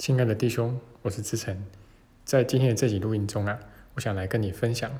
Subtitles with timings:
[0.00, 1.54] 亲爱的弟兄，我是志成，
[2.24, 3.60] 在今天的这集录音中啊，
[3.94, 4.90] 我想来跟你分享，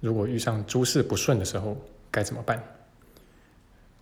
[0.00, 1.76] 如果遇上诸事不顺的时候
[2.10, 2.58] 该怎么办。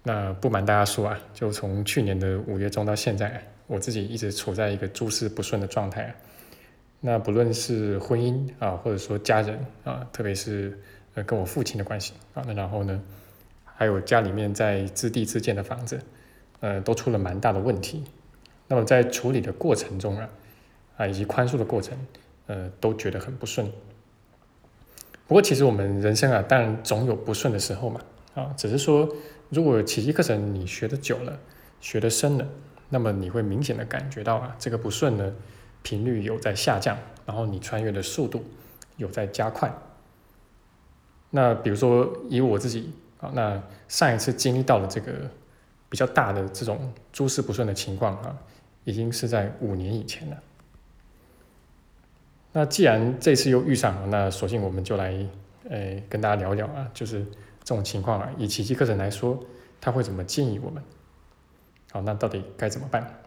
[0.05, 6.15] 那不瞒大家说啊，就从去年的五月中到现在，我自己一直处在一个诸事不顺的状态啊。
[7.01, 10.79] 那不论是婚姻啊，或者说家人啊，特别是
[11.15, 13.03] 呃跟我父亲的关系啊，那然后呢，
[13.65, 16.01] 还有家里面在自地自建的房子，
[16.61, 18.05] 呃，都出了蛮大的问题。
[18.69, 20.29] 那么在处理的过程中啊，
[20.99, 21.97] 啊以及宽恕的过程，
[22.47, 23.67] 呃，都觉得很不顺。
[25.27, 28.01] 不过其实我们人生啊，当然总有不顺的时候嘛，
[28.35, 29.09] 啊，只是说
[29.49, 31.39] 如果奇迹课程你学的久了，
[31.81, 32.47] 学的深了，
[32.91, 35.35] 那么你会明显的感觉到啊，这个不顺呢
[35.83, 38.45] 频率有在下降，然后你穿越的速度
[38.97, 39.73] 有在加快。
[41.31, 45.13] 那比如说以我自己啊，那上一次经历到了这个
[45.89, 48.37] 比较大的这种诸事不顺的情况啊。
[48.89, 50.43] 已经是在五年以前了。
[52.53, 55.15] 那既然这次又遇上了，那索性我们就来，
[55.69, 57.23] 呃，跟大家聊聊啊，就是
[57.63, 59.39] 这种情况啊，以奇迹课程来说，
[59.79, 60.83] 他会怎么建议我们？
[61.93, 63.21] 好，那到底该怎么办？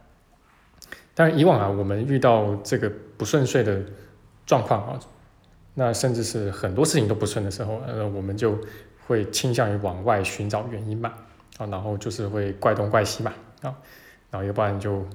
[1.14, 3.84] 当然，以往啊，我们遇到这个不顺遂的
[4.48, 5.00] 状况啊，
[5.76, 8.58] 那甚至是很多事情都不顺的时候，呃，我们就
[9.06, 11.14] 会倾向于往外寻找原因嘛，
[11.60, 13.32] 啊，然后就是会怪东怪西嘛，
[13.62, 13.78] 啊，
[14.32, 15.06] 然后要不然就。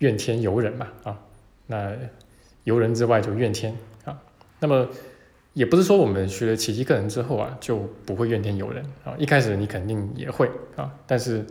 [0.00, 1.18] 怨天尤人嘛，啊，
[1.66, 1.96] 那
[2.64, 4.20] 尤人之外就怨天啊。
[4.58, 4.86] 那么
[5.54, 9.14] 也不是说我们学了奇迹课程之后啊，就不会怨天尤人啊。
[9.18, 11.44] 一开始你肯定也会啊，但是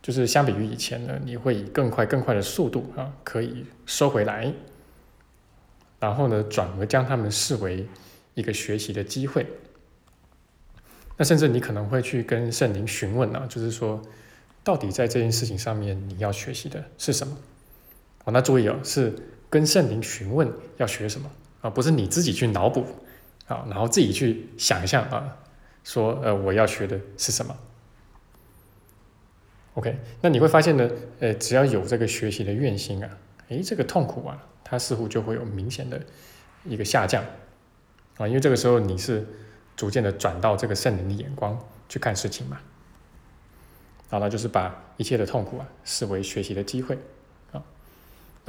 [0.00, 4.52] 就是相比于以前呢，你会以更快更快的速度啊，可以收回来，
[6.00, 7.86] 然后呢，转而将他们视为
[8.34, 9.46] 一个学习的机会。
[11.16, 14.00] 那甚至你可能会去跟圣灵询问啊，就是说，
[14.62, 17.36] 到底在这件事情上面你要学习的是什么？
[18.32, 19.14] 那注意哦，是
[19.48, 21.70] 跟圣灵询问要学什么啊？
[21.70, 22.84] 不是你自己去脑补
[23.46, 25.36] 啊，然后自己去想象啊，
[25.84, 27.56] 说呃我要学的是什么
[29.74, 33.10] ？OK，那你会发现呢，呃，只要有这个学习的愿心啊，
[33.48, 36.00] 诶，这个痛苦啊，它似乎就会有明显的
[36.64, 37.24] 一个下降
[38.16, 39.26] 啊，因为这个时候你是
[39.76, 41.58] 逐渐的转到这个圣灵的眼光
[41.88, 42.60] 去看事情嘛，
[44.10, 46.98] 好，那就是把一切的痛苦啊视为学习的机会。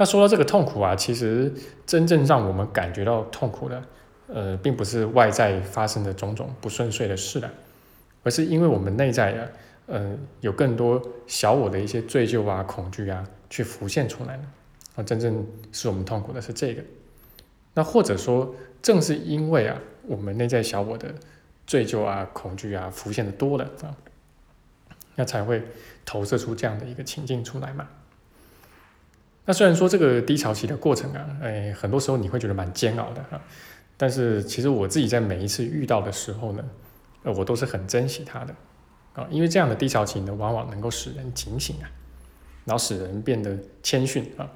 [0.00, 1.52] 那说到这个痛苦啊，其实
[1.84, 3.84] 真正让我们感觉到痛苦的，
[4.28, 7.52] 呃，并不是外在发生的种种不顺遂的事了，
[8.22, 9.48] 而是因为我们内在啊，
[9.88, 14.42] 呃，有更多小我的一些罪疚啊、恐惧啊，去浮现出来了。
[14.96, 16.82] 啊，真正使我们痛苦的是这个。
[17.74, 21.14] 那或者说，正是因为啊，我们内在小我的
[21.66, 23.94] 罪疚啊、恐惧啊浮现的多了啊，
[25.16, 25.62] 那才会
[26.06, 27.86] 投射出这样的一个情境出来嘛。
[29.46, 33.40] 那虽然说这个低潮期的过程啊，哎，很多时候你会觉得蛮煎熬的哈，
[33.96, 36.64] 但是其实我自己在每一次遇到的时候呢，
[37.24, 38.54] 呃，我都是很珍惜它的
[39.14, 41.90] 啊，因为这样的低潮期呢，往往能够使人警醒啊，
[42.64, 44.48] 然后使人变得谦逊啊。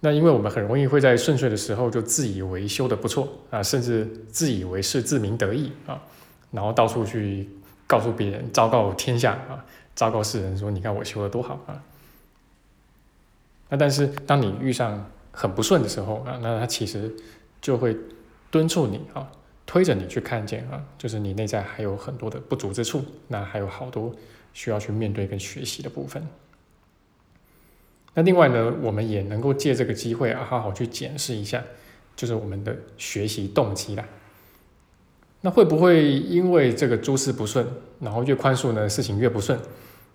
[0.00, 6.02] 那因为我们很容易会在顺遂的时候就自以为修的不错啊，甚至自以为是自鸣得意啊，
[6.50, 7.48] 然后到处去
[7.86, 11.82] 告诉别人，昭告天下啊，昭告世人说，你看我修的多好啊。
[13.68, 17.12] 那但是当你遇上很不顺的时候啊，那他其实
[17.60, 17.96] 就会
[18.50, 19.30] 敦促你啊，
[19.66, 24.14] 推着你去看见啊，就是你内在还有很多的不足之处，那还有好多
[24.52, 26.26] 需要去面对跟学习的部分。
[28.14, 31.64] 那另外呢，我们也能够借这个机会啊，好好去检视一下，
[32.14, 34.04] 就是我们的学习动机啦。
[35.40, 37.66] 那会不会因为这个诸事不顺，
[38.00, 39.58] 然后越宽恕呢，事情越不顺？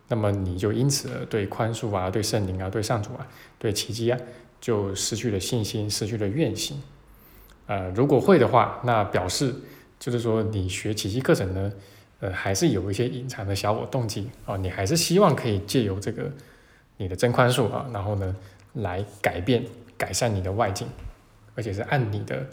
[0.09, 3.25] 那么你就因此对宽恕啊、对圣灵啊、对上主啊、
[3.57, 4.19] 对奇迹啊，
[4.59, 6.81] 就失去了信心，失去了愿心。
[7.67, 9.53] 呃，如果会的话，那表示
[9.99, 11.71] 就是说你学奇迹课程呢，
[12.19, 16.31] 呃，还是有一些隐藏的小我动机啊，你还是希望可以借由这个
[16.97, 18.35] 你的真宽恕啊，然后呢，
[18.73, 19.63] 来改变、
[19.95, 20.88] 改善你的外境，
[21.53, 22.47] 而且是按你的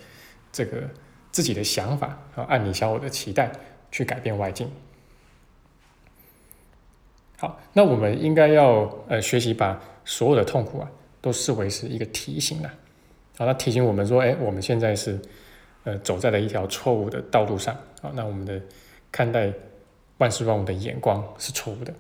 [0.53, 0.83] 这个
[1.33, 3.51] 自己的想法啊，按你小我的期待
[3.91, 4.71] 去改变外境。
[7.39, 10.91] 好，那我们应该要呃学习把所有的痛苦啊
[11.21, 12.75] 都视为是一个提醒啊，
[13.37, 15.21] 好，那提醒我们说，哎，我们现在是
[15.85, 17.77] 呃走在了一条错误的道路上。
[18.03, 18.61] 啊，那我们的
[19.11, 19.53] 看待
[20.19, 21.93] 万事万物的眼光是错误的。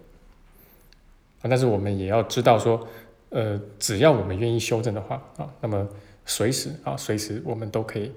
[1.40, 2.86] 啊，但是我们也要知道说，
[3.30, 5.86] 呃，只要我们愿意修正的话啊，那么
[6.24, 8.12] 随时啊，随时我们都可以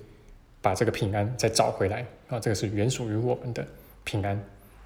[0.61, 2.05] 把这个平安再找回来。
[2.29, 3.65] 啊，这个是原属于我们的
[4.03, 4.41] 平安，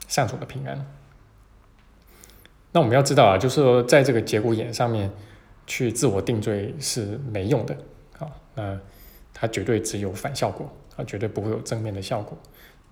[0.07, 0.85] 上主的平安。
[2.73, 5.09] 那我们要知道啊，就是说，在这个节骨眼上面，
[5.65, 7.77] 去自我定罪是没用的
[8.19, 8.77] 啊，那
[9.33, 12.37] 它绝对只有反效果啊，绝对不会有正面的效果。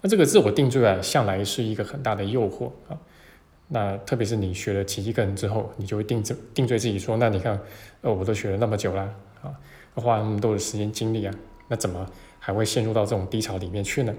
[0.01, 2.97] 那这个自我定罪啊，向来是一个很大的诱惑啊。
[3.69, 7.59] 那特别是你学了奇迹课程之后，你就会定罪定罪自己说，那你看，
[8.01, 9.01] 呃，我都学了那么久了
[9.41, 9.51] 啊，
[9.95, 11.33] 花那么多的时间精力啊，
[11.69, 12.05] 那怎么
[12.37, 14.13] 还会陷入到这种低潮里面去呢？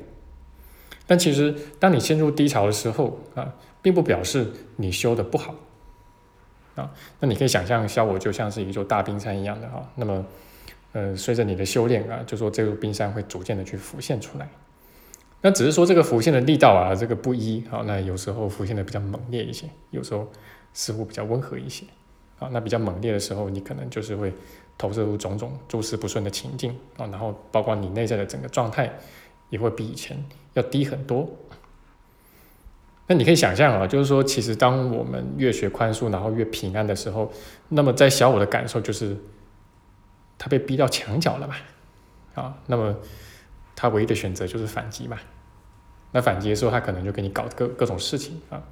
[1.06, 5.54] 但其实，当你陷入低潮的时候啊，并不表示你修的不好
[6.76, 6.90] 啊。
[7.20, 9.86] 那你可以想象，效果就像是一座大冰山一样的啊。
[9.96, 10.24] 那么，
[10.92, 14.48] 呃，随着你的修炼啊，就说这座冰山会逐渐的去浮现出来。
[15.44, 17.82] 那只是说这个浮现的力道啊，这个不一啊。
[17.84, 20.30] 那有时候浮现的比较猛烈一些，有时候
[20.72, 21.84] 似乎比较温和一些
[22.38, 22.48] 啊。
[22.52, 24.32] 那比较猛烈的时候，你可能就是会
[24.78, 27.06] 投射出种种诸事不顺的情境啊。
[27.06, 28.92] 然后包括你内在的整个状态
[29.50, 30.16] 也会比以前
[30.52, 31.28] 要低很多。
[33.06, 37.32] 那你可以想象啊，就是说，其实当我们越学宽恕，然后越平安的时候，
[37.68, 39.16] 那么在小我的感受就是，
[40.38, 41.56] 他被逼到墙角了吧？
[42.34, 42.96] 啊，那么。
[43.74, 45.18] 他唯一的选择就是反击嘛，
[46.12, 48.62] 那反击的时候，他可能就给你搞各各种事情啊，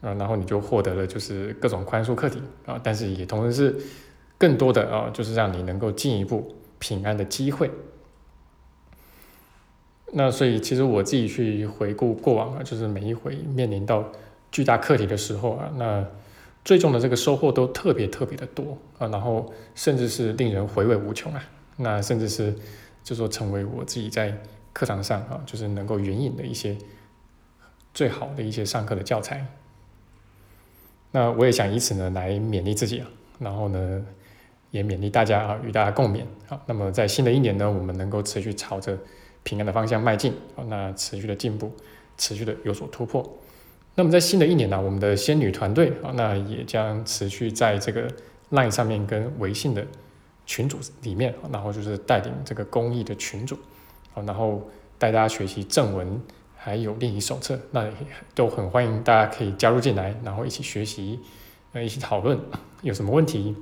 [0.00, 3.76] 啊，然后你就获得了就是各种宽恕课题啊，但是也同时是
[4.38, 7.68] 更多的啊，就是让你能够进一步平安的机会。
[10.12, 14.04] 那所以其实我自己去回顾过往啊，就是每一回面临到
[14.50, 16.06] 巨大课题的时候啊，那
[16.64, 21.44] 最终的这个收获都特别特别的多啊，然后甚至是令人回味无穷啊，
[21.76, 22.54] 那甚至是。
[23.04, 24.32] 就说成为我自己在
[24.72, 26.78] 课堂上啊，就是能够援引的一些
[27.92, 29.44] 最好的一些上课的教材。
[31.10, 33.08] 那我也想以此呢来勉励自己啊，
[33.40, 34.06] 然后呢
[34.70, 36.62] 也勉励大家啊，与大家共勉啊。
[36.66, 38.96] 那么在新的一年呢，我们能够持续朝着
[39.42, 41.72] 平安的方向迈进啊，那持续的进步，
[42.16, 43.38] 持续的有所突破。
[43.94, 48.08] 那么在新的一年呢，我们的仙女团队啊，那也将持续在这个
[48.50, 49.86] LINE 上面跟微信的。
[50.44, 53.56] 群组里面，然后就是带领这个公益的群组，
[54.12, 54.68] 啊，然后
[54.98, 56.20] 带大家学习正文，
[56.56, 57.88] 还有练习手册，那
[58.34, 61.20] 都很欢迎大家可以加入进来，然后一起学习，
[61.72, 62.36] 呃，一起讨论，
[62.82, 63.54] 有什么问题，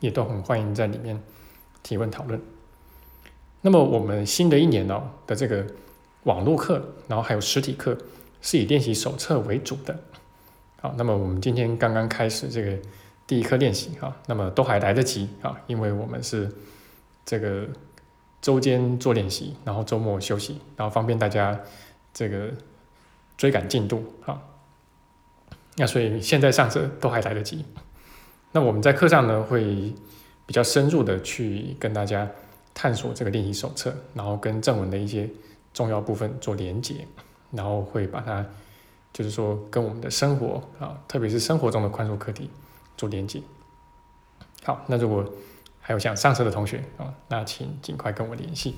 [0.00, 1.18] 也都很欢迎在里面
[1.82, 2.38] 提问讨论。
[3.60, 5.66] 那么我们新的一年呢的这个
[6.24, 7.96] 网络课，然后还有实体课，
[8.40, 9.98] 是以练习手册为主的。
[10.80, 12.76] 好，那么我们今天刚刚开始这个。
[13.28, 16.50] 第一课练习啊，那么都还来得及啊，因为我们是
[17.26, 17.68] 这个
[18.40, 21.60] 周间做练习，然后周末休息，然后方便大家
[22.14, 22.50] 这个
[23.36, 24.40] 追赶进度啊。
[25.76, 27.66] 那所以现在上车都还来得及。
[28.52, 29.92] 那我们在课上呢，会
[30.46, 32.26] 比较深入的去跟大家
[32.78, 35.28] 探索这个练习手册，然后跟正文的一些
[35.74, 37.04] 重要部分做连接，
[37.50, 38.46] 然后会把它
[39.12, 42.48] 就是说跟我们的生活啊，特别是生活中的宽恕课题。
[42.96, 43.40] 做连接。
[44.64, 45.24] 好，那如果
[45.80, 48.74] 还有想上车的同学啊，那请尽快跟我联系。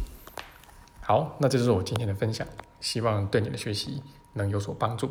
[1.01, 2.47] 好，那这就是我今天的分享，
[2.81, 4.03] 希望对你的学习
[4.35, 5.11] 能有所帮助。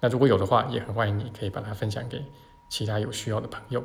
[0.00, 2.24] 那如果有的话，也很欢迎你可以把它分享给
[2.68, 3.84] 其他有需要的朋友。